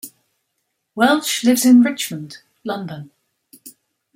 [0.95, 3.11] Welch lives in Richmond, London.